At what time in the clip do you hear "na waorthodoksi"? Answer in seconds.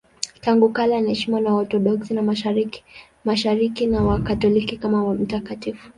1.41-2.13